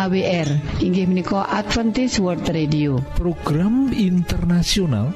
[0.00, 3.04] AWR inggih menika Adventist World Radio.
[3.20, 5.12] Program internasional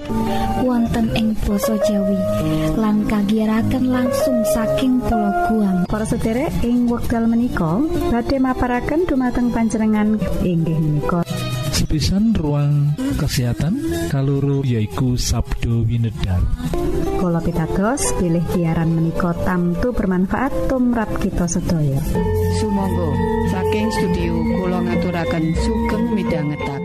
[0.60, 2.20] wonten ing basa Jawi
[2.76, 5.76] lan kagiyaraken langsung saking pulau Guam.
[5.88, 7.80] Para sederek ing wekdal menika
[8.12, 11.24] badhe maparaken dumateng panjenengan inggih menika
[11.84, 13.76] sepisan ruang kesehatan
[14.08, 16.40] kaloro yaiku Sabdo Winedar.
[17.20, 22.00] Kula pitados pilih siaran menika tamtu bermanfaat tumrap kita sedaya.
[22.56, 23.12] Sumangga.
[23.52, 24.32] Saking studio
[24.64, 26.83] kula ngaturaken sugeng midhangetaken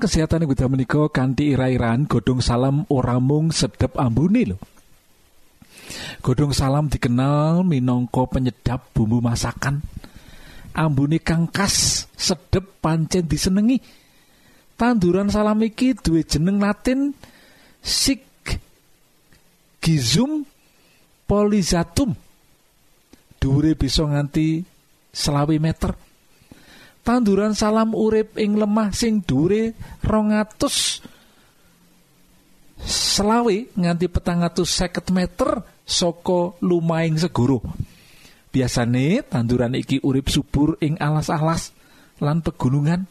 [0.00, 4.58] kesehatan Guda menika kanthi ira-iraan godhong salam ora mung sedep ambune lho.
[6.24, 9.84] Godhong salam dikenal minangka penyedap bumbu masakan.
[10.72, 13.78] Ambune kang khas sedep pancen disenengi.
[14.80, 17.12] Tanduran salam iki duwe jeneng latin
[17.84, 18.24] sig
[19.78, 20.48] gizum
[21.28, 22.16] polizatum.
[23.36, 24.64] Dhuwure bisa nganti
[25.12, 26.09] selawi meter
[27.10, 29.74] tanduran salam urip ing lemah sing dhuwure
[30.06, 31.02] 200
[32.86, 37.58] selawe nganti petang seket meter saka lumaing segoro
[38.54, 41.74] biasane tanduran iki urip subur ing alas-alas
[42.22, 43.02] lan pegunungan.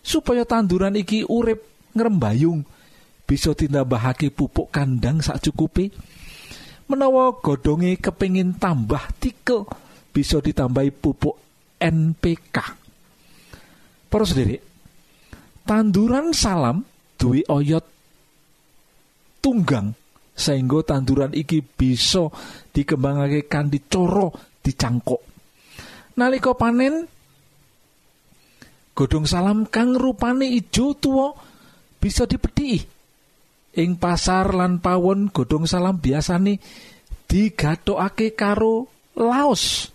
[0.00, 2.64] Supaya tanduran iki urip ngrembayung
[3.28, 5.92] bisa ditambahake pupuk kandang sak cukupe
[6.88, 9.68] menawa godhonge kepingin tambah tikel
[10.08, 11.36] bisa ditambahi pupuk
[11.76, 12.79] NPK
[14.10, 14.58] Para sendiri,
[15.62, 16.82] tanduran salam
[17.14, 17.86] duwe oyot
[19.38, 19.94] tunggang
[20.34, 22.26] sehingga tanduran iki bisa
[22.74, 24.34] dikembangake kanthi cara
[24.66, 25.22] dicangkok.
[26.18, 27.06] Nalika panen
[28.98, 31.30] godhong salam kang rupane ijo tuwa
[32.02, 32.98] bisa dipethiki.
[33.78, 36.58] Ing pasar lan pawon godhong salam biasane
[37.30, 39.86] digathokake karo laos.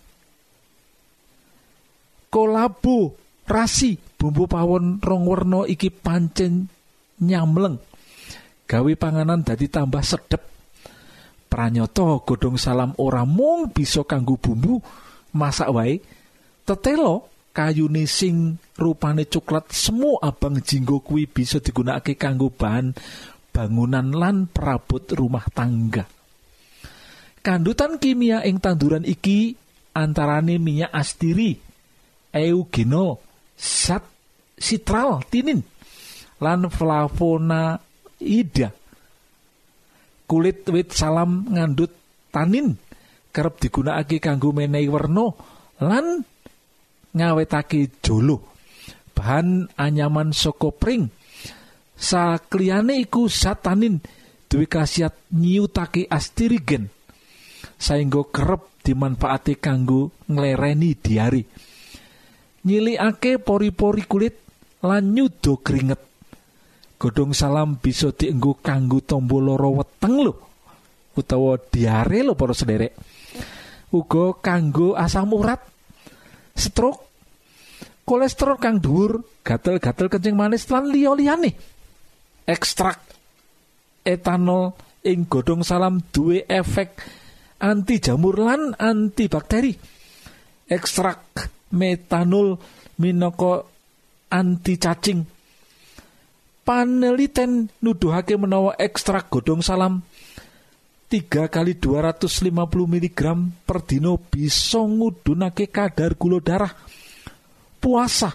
[2.32, 3.12] Kolabo
[3.46, 6.65] rasi bumbu pawon rong werna iki pancen
[7.22, 7.77] nyamleng.
[8.65, 10.41] Gawe panganan dadi tambah sedep
[11.46, 14.82] pranyata godhong salam ora mung bisa kanggo bumbu
[15.38, 16.01] masak wae.
[16.65, 22.98] Tetelo kayune sing rupane coklat semu abang jinggo kuwi bisa digunakake kanggo bahan
[23.53, 26.10] bangunan lan perabot rumah tangga.
[27.46, 29.53] Kandutan kimia ing tanduran iki
[29.94, 31.53] antarane minyak astiri
[32.34, 33.22] eugenol
[33.53, 34.14] zat
[34.58, 35.62] sitral tinin.
[36.42, 38.70] Lan flavonoida
[40.26, 41.94] kulit wit salam ngandut
[42.34, 42.76] tanin.
[43.36, 45.28] Kerep digunakake kanggo menehi werna
[45.84, 46.24] lan
[47.16, 48.40] ngawetake jolo.
[49.16, 51.08] Bahan anyaman saka pring.
[51.96, 54.04] Sakliyane iku zat tanin
[54.52, 56.92] duwe khasiat nyiutake astirigen.
[57.76, 61.44] Saengga kerep dimanfaati kanggo nglereni diare.
[62.66, 64.36] Nyilikake pori-pori kulit
[64.86, 66.01] lan nyudo keringet.
[66.96, 70.34] Godhong salam bisa dienggo kanggo tombo loro weteng lho.
[71.18, 72.96] Utawa diare lho para sederek.
[73.92, 75.60] Uga kanggo asam urat
[76.56, 77.04] stroke
[78.08, 81.51] kolesterol kang dhuwur gatel-gatel kencing manis lan liya-liyane.
[82.46, 83.01] Ekstrak
[84.06, 87.01] etanol ing godhong salam duwe efek
[87.60, 89.74] anti jamur lan antibakteri.
[90.65, 92.58] Ekstrak metanol
[93.01, 93.68] minangka
[94.36, 95.24] anti cacing
[96.68, 100.04] paneliten nuduhake menawa ekstrak godhong salam
[101.08, 102.51] 3 kali 250
[102.92, 103.22] mg
[103.63, 106.74] per dino bisa ngudunake kadar gula darah
[107.80, 108.34] puasa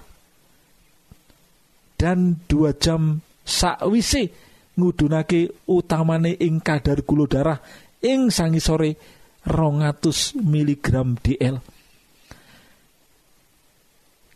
[2.01, 4.33] dan dua jam sakwise
[4.79, 7.59] ngudunake utamane ing kadar gula darah
[8.01, 8.97] ing sangisore
[9.45, 10.87] 200 mg
[11.21, 11.57] DL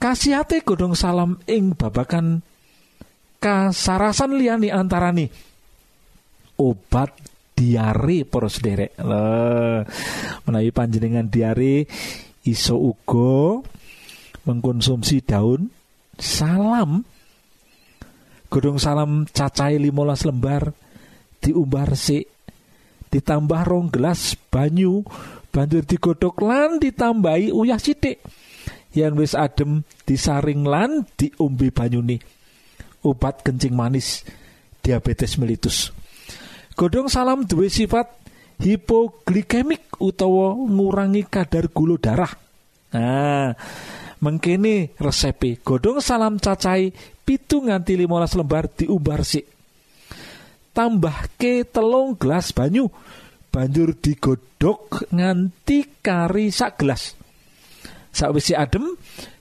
[0.05, 2.45] kasihate godhong salam ing babakan
[3.41, 5.33] kasarasan liyane antarane
[6.61, 7.17] obat
[7.57, 8.93] diare para sederek.
[10.45, 11.89] Menawi panjenengan diare
[12.45, 13.65] iso uga
[14.45, 15.73] mengkonsumsi daun
[16.21, 17.01] salam.
[18.53, 20.77] Godhong salam cacai 15 lembar
[21.41, 22.29] diumbar sik
[23.09, 25.01] ditambah rong gelas banyu
[25.49, 28.21] banjur digodhog lan ditambahi uyah sithik
[28.95, 32.23] yang wis adem disaring lan diombe banyune.
[33.05, 34.25] Obat kencing manis
[34.81, 35.91] diabetes melitus.
[36.79, 38.09] Godhong salam duwe sifat
[38.63, 42.33] hipoglikemik utawa ngurangi kadar gula darah.
[42.95, 43.53] Nah
[44.23, 46.95] mengkene resepe godhong salam cacai
[47.27, 49.45] pitu nganti 15 lembar diumbar sik.
[50.75, 52.91] Tambahke telung gelas banyu
[53.55, 57.15] banjur digodhog nganti kari sak gelas
[58.15, 58.95] sakwise adem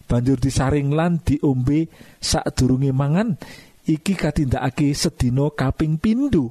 [0.09, 1.87] banjur disaring lan diombe
[2.17, 3.37] sadurunge mangan
[3.85, 6.49] iki katindakake sedina kaping pindho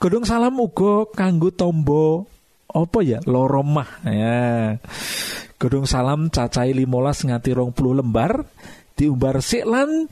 [0.00, 2.26] godhong salam uga kanggo tombo
[2.76, 4.76] apa ya loromah ya.
[5.56, 8.44] Godhong salam cacai 15 nganti rong puluh lembar
[8.92, 10.04] diumbar sik lan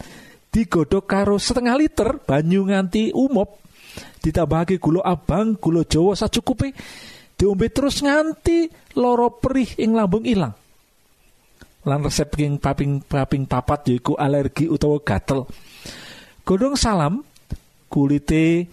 [0.49, 3.61] digodhog karo setengah liter banyu nganti umop.
[4.25, 6.73] Ditambahake gula abang gula jawa sacukupe
[7.44, 10.56] diombe terus nganti loro perih ing lambung ilang.
[11.84, 15.44] Lan resep king paping paping papat yaiku alergi utawa gatel.
[16.48, 17.20] Godhong salam
[17.92, 18.64] kulite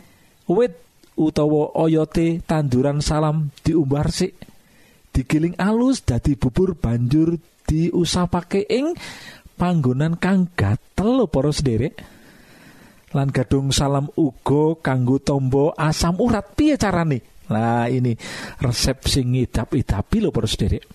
[0.47, 0.79] wit
[1.19, 4.39] utawa oyote tanduran salam diumbar sik.
[5.11, 7.35] Digiling alus dadi bubur banjur
[7.67, 8.95] diusapake ing
[9.59, 11.99] panggonan kang gatel lho para sederek.
[13.11, 16.55] Lan gadung salam uga kanggo tombo asam urat.
[16.55, 18.13] Piye carane lah ini
[18.62, 20.86] resep sing ngidap-idapi para sederek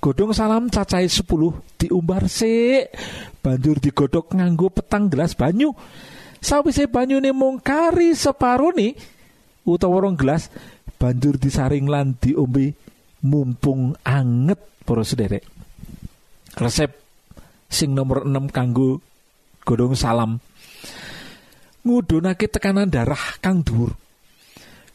[0.00, 1.28] godhong salam cacahe 10
[1.76, 2.88] diumbar sik.
[3.44, 5.76] Banjur digodhog nganggo petang gelas banyu.
[6.40, 8.96] Sawise banyune mung kari separone
[9.68, 10.48] utawa rong gelas
[10.96, 12.72] banjur disaring lan diombe
[13.20, 14.56] mumpung anget
[14.88, 15.44] para sederek
[16.56, 16.96] resep
[17.68, 19.04] sing nomor 6 kanggo
[19.68, 20.40] godhong salam.
[21.84, 23.92] Ngudhunake tekanan darah kang dhuwur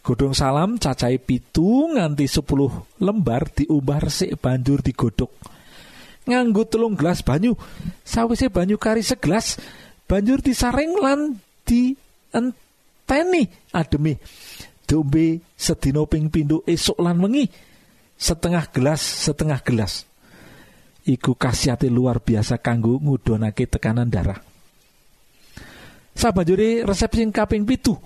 [0.06, 5.34] godhong salam cacahe pitu nganti 10 lembar diumbar sik banjur digodhog.
[6.30, 7.58] Nganggo telung gelas banyu
[8.06, 9.58] sawise banyu kari segelas
[10.06, 11.98] banjur disaring lan di
[12.30, 14.14] enteni ademi
[14.86, 17.50] dombe sedina ping pindho esuk lan wengi
[18.14, 20.06] setengah gelas setengah gelas.
[21.06, 24.38] Iku khasiate luar biasa kanggo ngudhonake tekanan darah.
[26.14, 27.98] Sabanjure resep sing kaping pitu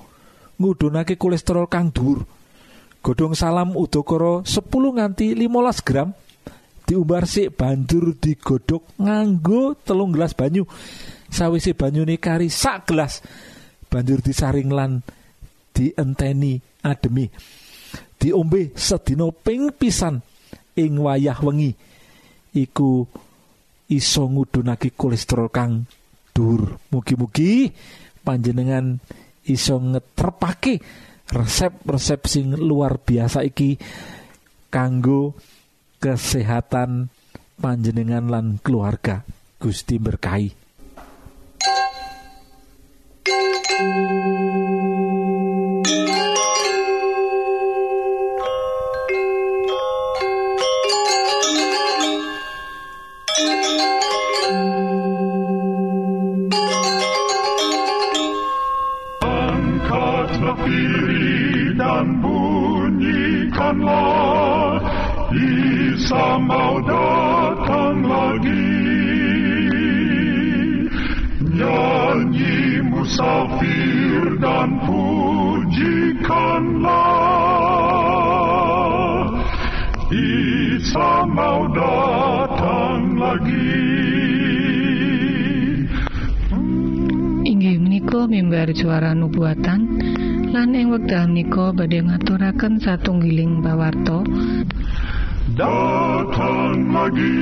[0.59, 2.27] ngudhunake kolesterol kang dhuwur.
[2.99, 6.11] Godhong salam udakara 10 nganti 15 gram.
[6.83, 10.67] Diumbar sik banjur digodhog nganggo telung gelas banyu.
[11.31, 13.23] Sawise banyune kari sak gelas.
[13.87, 14.99] Banjur disaring lan
[15.71, 17.29] dienteni ademi.
[18.19, 20.19] Diombe sedina ping pisan
[20.75, 21.71] ing wayah wengi.
[22.57, 23.05] Iku
[23.87, 25.87] iso ngudhunake kolesterol kang
[26.35, 26.75] dhuwur.
[26.91, 27.71] Mugi-mugi
[28.25, 28.99] panjenengan
[29.49, 30.79] iso ngetrepake
[31.29, 33.77] resep-resep sing luar biasa iki
[34.69, 35.33] kanggo
[35.97, 37.09] kesehatan
[37.59, 39.25] panjenengan lan keluarga.
[39.59, 40.59] Gusti berkahi
[65.29, 68.77] Isa mau datang lagi.
[71.53, 75.86] Nyanyi musafir dan pujikanlah.
[80.09, 84.09] Isa mau datang lagi
[88.09, 89.86] menika mimbar suara nubuatan.
[90.50, 94.25] Lan ing wekdal menika badhe ngaturaken satunggiling pawarto
[95.59, 97.35] Datang lagi,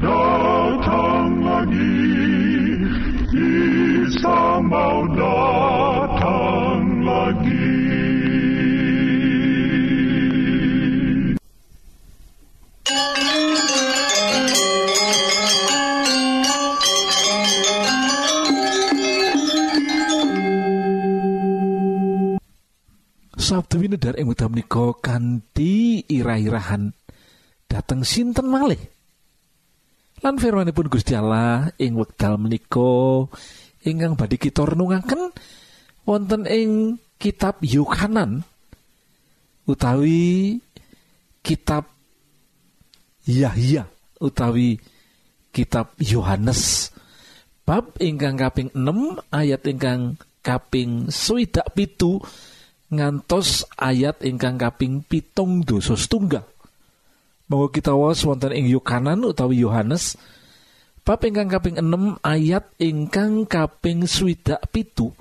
[0.00, 2.00] datang lagi,
[4.08, 7.68] Isa mau datang lagi.
[23.48, 26.92] Sabtu winedar ing wekdal menika kanthi irah-irahan
[27.64, 28.76] dateng sinten malih.
[30.20, 33.24] Lan firmanipun Gusti Allah ing wekdal menika
[33.88, 35.32] ingkang badhe kita renungaken
[36.04, 38.44] wonten ing kitab Yohanan
[39.64, 40.60] utawi
[41.40, 41.88] kitab
[43.24, 43.88] Yahya
[44.20, 44.76] utawi
[45.56, 46.92] kitab Yohanes
[47.64, 52.20] bab ingkang kaping 6 ayat ingkang kaping swidak pitu
[52.88, 56.44] ngantos ayat ingkang kaping pitung dosa setunggal.
[57.48, 60.20] Monggo kita waos wonten ing Yohanan utawi Yohanes
[61.04, 65.16] bab ingkang kaping 6 ayat ingkang kaping swidak pitu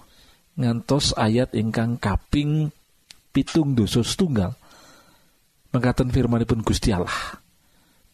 [0.59, 2.73] ngantos ayat ingkang kaping
[3.31, 4.57] pitung dosa setunggal.
[5.71, 7.37] Mengkaten firmanipun Gusti Allah.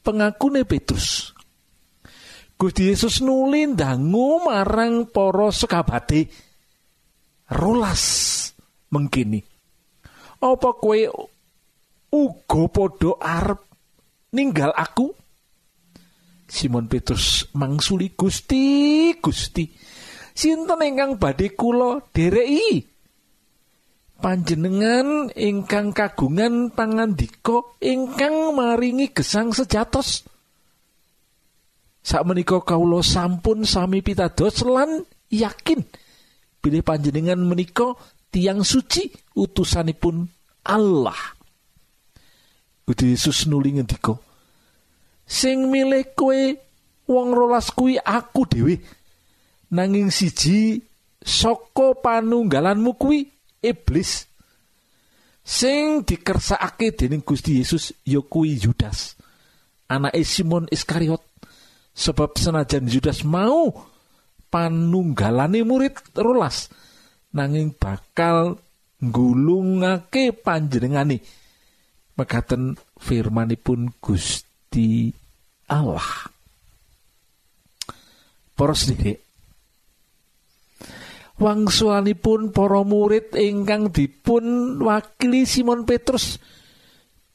[0.04, 1.32] Pengakune Petrus.
[2.60, 6.28] Gusti Yesus nuli ndangu marang para sekabate
[7.50, 8.43] rolas
[8.94, 9.42] mengkini.
[10.38, 11.00] Apa kowe
[12.14, 13.62] uga padha arep
[14.38, 15.10] ninggal aku?
[16.46, 19.66] Simon Petrus mangsuli Gusti Gusti
[20.38, 22.86] sinten ingkang badhe kula dereki?
[24.22, 30.24] Panjenengan ingkang kagungan pangandika ingkang maringi gesang sejatos.
[32.04, 35.84] Sakmenika kawula sampun sami pitados lan yakin
[36.64, 37.96] bilih panjenengan menika
[38.34, 40.26] tiang suci utusanipun
[40.66, 41.38] Allah.
[42.84, 44.18] Gusti Yesus nuli ngendika,
[45.24, 46.42] sing milih kowe
[47.08, 48.76] wong rolas kuwi aku dhewe.
[49.74, 50.82] Nanging siji
[51.24, 53.30] saka panunggalanmu kuwi
[53.64, 54.28] iblis.
[55.44, 59.16] Sing dikersakake dening Gusti Yesus ya kuwi Yudas.
[59.88, 61.24] Anake Simon Iskariot.
[61.94, 63.70] Sebab senajan Yudas mau
[64.50, 66.70] panunggalane murid rolas
[67.34, 68.62] nanging bakal
[69.02, 71.20] nggulungake panjenengane.
[72.14, 75.10] Mekaten firmanipun Gusti
[75.68, 76.30] Allah.
[78.54, 79.18] Para sendiri
[81.34, 86.38] wangsulanipun para murid ingkang dipun wakili Simon Petrus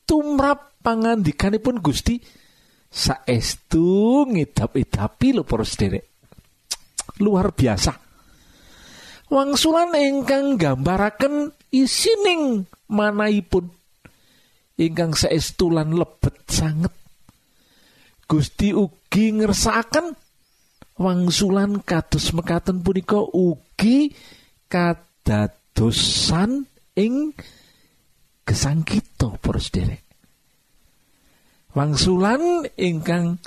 [0.06, 2.22] tumrap pangandikanipun Gusti.
[2.88, 6.08] Saestu ngidap-idapi lho para sederek
[7.20, 8.07] luar biasa
[9.28, 13.72] wangsulan ingkang gambaraken isining manahipun.
[14.78, 16.92] Ingkang saestu lan lebet sanget.
[18.28, 20.12] Gusti ugi ngersakaken
[21.00, 24.12] wangsulan kados mekaten punika ugi
[24.68, 27.32] kadadosan ing
[28.44, 29.60] gesang kita para
[31.78, 33.38] wangsulan ingkang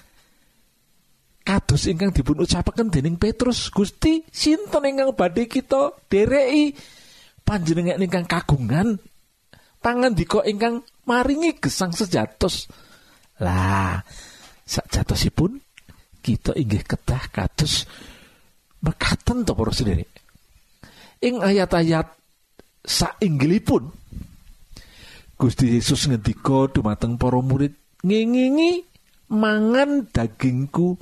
[1.52, 6.72] kados ingkang dipun ucapaken dening Petrus Gusti sinten ingkang badhe kita dereki?
[7.44, 8.96] Panjenengan ingkang kagungan
[9.84, 12.72] pangandika ingkang maringi gesang sejatos.
[13.44, 14.00] Lah
[14.64, 15.60] sakjatosipun
[16.24, 17.84] kita inggih kedah kados
[18.80, 20.08] mekaten to para sederek
[21.20, 22.08] ing ayat-ayat
[22.86, 23.92] sainggilipun
[25.36, 27.74] Gusti Yesus ngendika dumateng para murid
[28.06, 28.86] ngingingi
[29.34, 31.02] mangan dagingku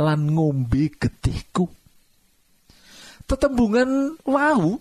[0.00, 1.68] lan ngombe getihku.
[3.28, 4.80] Tetembungan wau.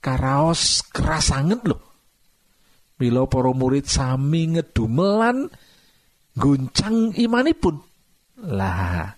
[0.00, 1.78] Karaos keras sanget lho.
[3.00, 5.48] Mila para murid sami ngedumelan
[6.36, 7.80] guncang imanipun.
[8.44, 9.14] Lah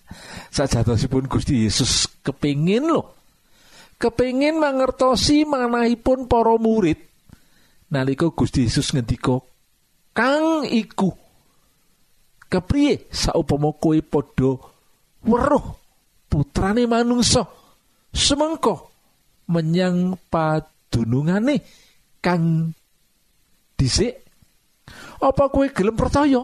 [0.53, 3.03] sajatosipun Gusti Yesus kepingin lho.
[3.97, 7.01] Kepingin mangertosi manahipun para murid.
[7.91, 9.43] Nalika Gusti Yesus ngendika
[10.13, 11.26] kang iku
[12.47, 13.11] kepriye?
[13.11, 14.51] Saupama kowe padha
[15.27, 15.67] weruh
[16.31, 17.47] putrane manungsa.
[18.11, 18.91] Semengko
[19.53, 21.61] menyang padunungane
[22.19, 22.73] kang
[23.77, 24.27] dhisik
[25.21, 26.43] apa kowe gelem percaya?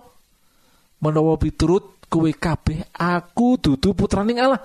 [1.03, 4.63] Menawa piturut kowe kabeh aku dudu putraning Allah.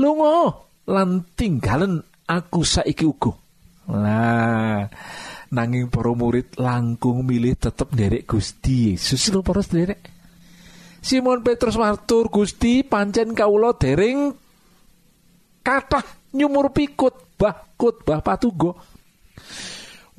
[0.00, 0.52] Lunga
[0.90, 3.32] lan tinggalen aku saiki uga.
[3.90, 4.86] Lah
[5.50, 9.98] nanging para murid langkung milih tetep nderek Gusti Yesus lho para sederek
[11.00, 14.36] Simon Petrus matur Gusti pancen kawula dereng
[15.64, 16.04] kathah
[16.36, 18.76] nyumur pikut bah khotbah patugo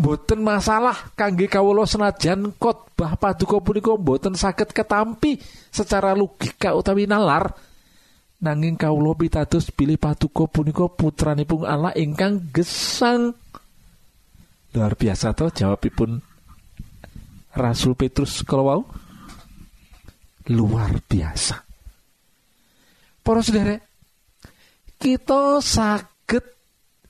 [0.01, 5.37] boten masalah kangge kawula senajan khotbah paduka punika boten saged ketampi
[5.69, 7.53] secara logika utawi nalar.
[8.41, 13.37] Nanging kawula pitados pilih paduka punika putranipun Allah ingkang gesang.
[14.73, 16.17] Luar biasa toh jawabipun
[17.53, 18.89] Rasul Petrus kalau
[20.49, 21.61] luar biasa.
[23.21, 23.77] Para saudara
[24.97, 26.45] kita saged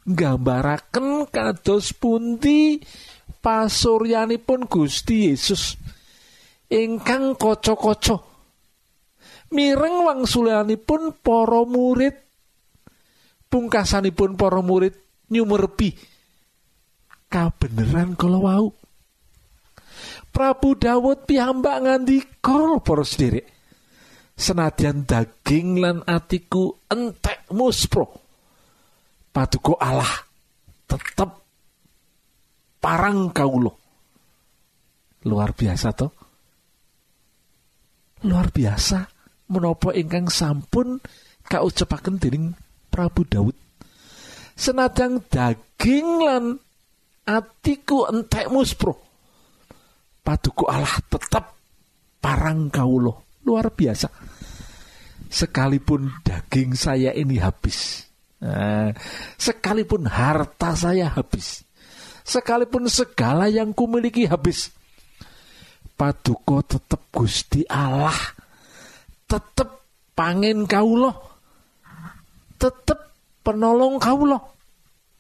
[0.04, 2.84] nggambaraken kados pundi
[3.40, 5.76] pasuryanipun Gusti Yesus.
[6.72, 8.24] Ingkang kaca-kaca.
[9.52, 12.16] Mireng wangsulanipun para murid.
[13.52, 14.96] Pungkasanipun para murid
[15.28, 15.92] nyumerpi.
[17.28, 18.68] Kabeneran kalau wau
[20.32, 23.46] Prabu Dawud piyambak ngandika para sederek
[24.40, 28.08] senadyan daging lan atiku entek muspro.
[29.32, 30.12] Paduka Allah
[30.88, 31.30] tetep
[32.84, 33.72] parang kaulo
[35.24, 36.12] luar biasa toh
[38.26, 39.06] luar biasa
[39.54, 40.98] menopo ingkang sampun
[41.46, 42.58] kaucapaken dening
[42.90, 43.54] Prabu Daud
[44.58, 46.46] senadyan daging lan
[47.30, 49.11] atiku entek muspro
[50.22, 51.58] paduku Allah tetap
[52.22, 54.08] parang kaulo luar biasa.
[55.32, 58.10] Sekalipun daging saya ini habis.
[58.42, 58.92] Nah,
[59.38, 61.64] sekalipun harta saya habis.
[62.22, 64.74] Sekalipun segala yang kumiliki habis.
[65.96, 68.16] Paduko tetap Gusti Allah
[69.30, 69.86] tetap
[70.18, 71.14] pangen kaulo
[72.60, 73.14] tetap
[73.46, 74.52] penolong kaulo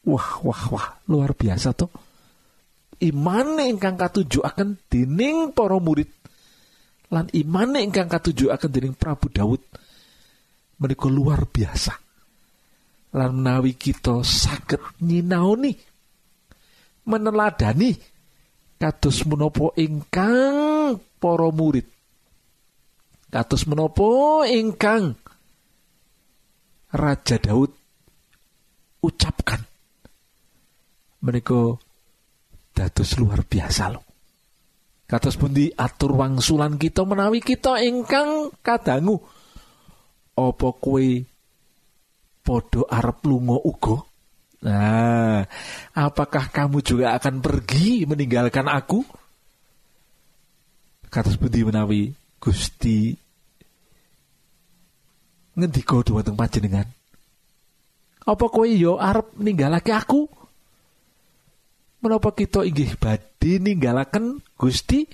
[0.01, 1.85] Wah, wah, wah, luar biasa tuh.
[3.01, 6.09] Imane ingkang katuju akan dening para murid
[7.11, 9.61] lan imane ingkang katuju akan dening Prabu Daud
[10.79, 11.93] menika luar biasa.
[13.11, 15.75] Lan menawi kita saged nyinaoni
[17.09, 17.91] meneladani
[18.79, 21.85] kados menapa ingkang para murid
[23.27, 25.19] kados menapa ingkang
[26.91, 27.71] Raja Daud
[29.03, 29.61] ucapkan
[31.23, 31.75] menika
[32.71, 34.05] dados luar biasa loh.
[35.11, 39.19] Kados pundi atur wangsulan kita menawi kita ingkang kadangu?
[40.39, 41.27] Apa kue
[42.39, 43.99] podo arep lunga uga?
[44.63, 45.43] Nah
[45.91, 49.03] apakah kamu juga akan pergi meninggalkan aku?
[51.11, 53.11] Kados pundi menawi Gusti
[55.59, 56.87] ngendika dhumateng panjenengan?
[58.21, 60.40] Apa kowe yo arep ninggalake aku
[62.01, 65.05] menapa kita inggih badhe ninggalaken Gusti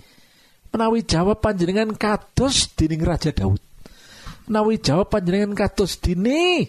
[0.72, 3.60] menawi jawab panjenengan kados dening Raja Daud?
[4.48, 6.64] Menawi jawab panjenengan kados dini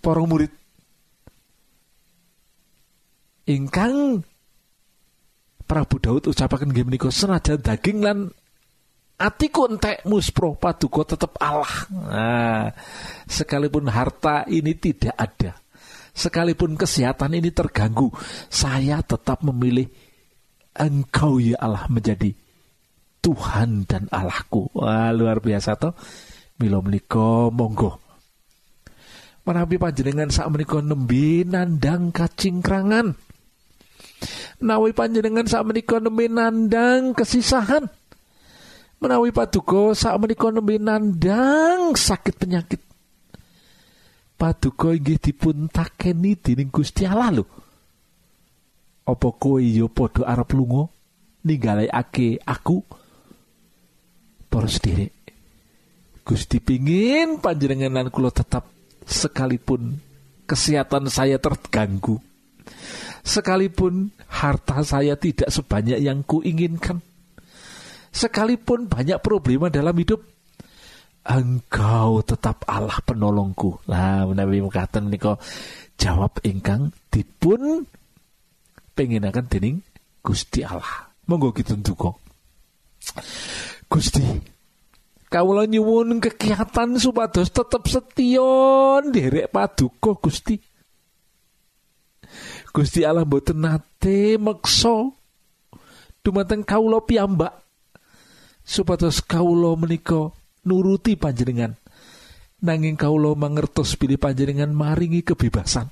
[0.00, 0.52] para murid?
[3.50, 4.24] Ingkang
[5.68, 8.18] Prabu Daud ucapaken nggih menika senajan daging lan
[9.20, 11.74] atiku entek muspro paduka tetap Allah.
[11.92, 12.66] Nah,
[13.28, 15.54] sekalipun harta ini tidak ada,
[16.14, 18.10] sekalipun kesehatan ini terganggu,
[18.48, 19.88] saya tetap memilih
[20.70, 22.30] Engkau ya Allah menjadi
[23.20, 24.70] Tuhan dan Allahku.
[24.72, 25.92] Wah, luar biasa toh.
[26.62, 27.98] Milo menika monggo.
[29.44, 33.16] Menawi panjenengan saat menika nembe nandang kacingkrangan.
[34.62, 37.88] Nawi panjenengan saat menika nembe nandang kesisahan
[39.00, 42.80] menawi paduka sak menika nembe nandang sakit penyakit
[44.40, 47.44] paduka inggih dipun takeni dening Gusti Allah lho.
[49.04, 50.88] Apa kowe ya padha arep lunga
[51.44, 52.80] ninggalake aku?
[54.48, 55.12] Para sederek
[56.24, 58.66] Gusti pingin panjenengan lan kula tetap
[59.04, 60.00] sekalipun
[60.48, 62.18] kesehatan saya terganggu
[63.22, 66.98] sekalipun harta saya tidak sebanyak yang kuinginkan
[68.10, 70.22] sekalipun banyak problema dalam hidup
[71.24, 73.84] engkau tetap Allah penolongku.
[73.88, 75.36] Lah menawi mekaten menika
[76.00, 77.84] jawab ingkang dipun
[79.00, 79.80] akan dening
[80.20, 81.08] Gusti Allah.
[81.24, 82.12] Monggo kita ndonga
[83.88, 84.20] Gusti
[85.30, 90.58] kawula nyuwun kegiatan supados tetap setion derek paduka Gusti.
[92.70, 95.10] Gusti Allah mboten nate meksa.
[96.20, 97.56] Dumateng kawula piyambak.
[98.60, 100.30] Supados kaulo menika
[100.66, 101.76] nuruti panjenengan.
[102.60, 105.88] Nanging kaulo mangertos pilih panjenengan maringi kebebasan.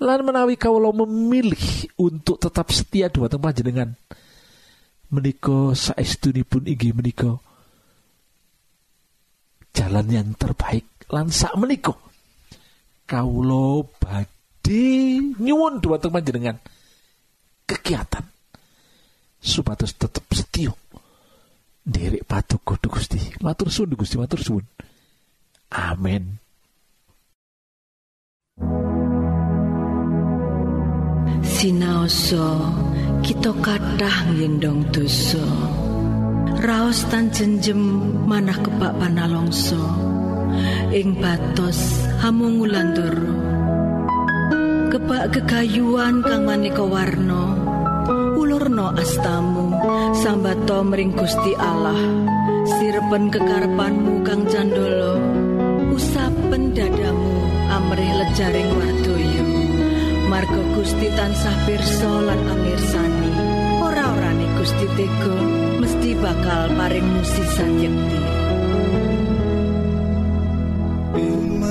[0.00, 3.96] Lan menawi kaulo memilih untuk tetap setia dumateng panjenengan
[5.10, 7.34] menika saestunipun inggih menika
[9.74, 11.98] jalan yang terbaik lan sak menika
[13.10, 16.56] kaulo badhe nyuwun dumateng panjenengan
[17.66, 18.22] kegiatan
[19.42, 20.70] supados tetap setia
[21.84, 23.20] derek patuk kudu Gusti.
[23.40, 24.64] Matur suwun Gusti, matur suwun.
[25.70, 26.38] Amin.
[31.40, 32.72] Sinaoso
[33.20, 35.44] kita kathah ngendong dosa.
[36.60, 37.80] Raos tan jenjem
[38.28, 39.80] manah kebak panalongso.
[40.92, 42.92] Ing batos hamungulan
[44.90, 47.54] Kebak kegayuan kang maneka warna
[48.34, 49.59] ulurno astamu
[50.16, 51.96] sambato mring Gusti Allah.
[52.76, 55.16] Sirpen kekarepanmu kang candolo.
[55.92, 57.34] Usapen dadamu
[57.72, 59.46] amrih lejaring wadoyo.
[60.28, 63.32] Margo Gusti tansah pirsa lan amirsani.
[63.80, 65.36] Ora-orane Gusti Tego
[65.80, 68.49] mesti bakal paring musisan yekti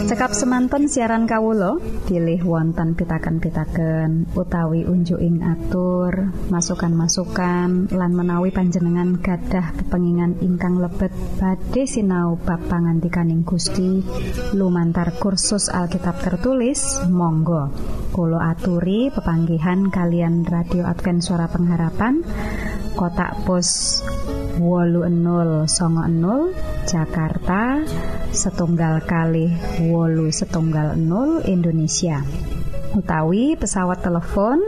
[0.09, 1.77] Cekap semanten siaran Kawulo
[2.09, 11.85] pilih wonten pitaken-pitaken utawi unjuking atur masukan-masukan lan menawi panjenengan gadah kepengingan ingkang lebet badhe
[11.85, 14.01] sinau bab pangantikaning Gusti.
[14.57, 17.69] Lumantar kursus Alkitab tertulis Monggo.
[18.09, 22.25] Kulo aturi pepanggihan kalian radio Advent suara pengharapan.
[22.97, 24.01] Kotak pos
[24.59, 26.51] wolu enol songo enol
[26.83, 27.79] Jakarta
[28.35, 29.47] setunggal kali
[29.87, 32.19] wolu setunggal 0 Indonesia.
[32.91, 34.59] Utawi pesawat telepon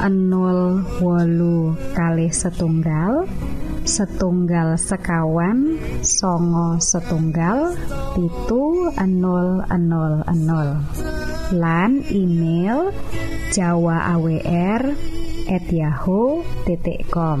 [0.00, 3.28] 0 wolu kali setunggal
[3.86, 7.76] setunggal sekawan songo setunggal
[8.18, 10.26] itu 000
[11.54, 12.90] lan email
[13.54, 14.82] jawa awr
[15.46, 17.40] at yahoo.com